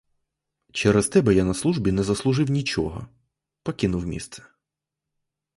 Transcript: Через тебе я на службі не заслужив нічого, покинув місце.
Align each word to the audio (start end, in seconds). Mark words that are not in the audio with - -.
Через 0.73 1.09
тебе 1.09 1.35
я 1.35 1.43
на 1.45 1.53
службі 1.53 1.91
не 1.91 2.03
заслужив 2.03 2.49
нічого, 2.49 3.07
покинув 3.63 4.05
місце. 4.07 4.43